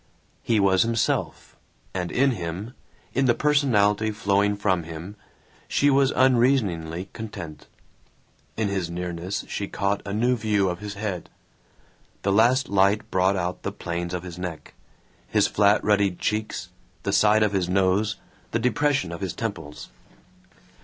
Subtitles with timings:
[0.41, 1.55] He was himself,
[1.93, 2.73] and in him,
[3.13, 5.15] in the personality flowing from him,
[5.67, 7.67] she was unreasoningly content.
[8.57, 11.29] In his nearness she caught a new view of his head;
[12.23, 14.73] the last light brought out the planes of his neck,
[15.27, 16.69] his flat ruddied cheeks,
[17.03, 18.15] the side of his nose,
[18.49, 19.89] the depression of his temples.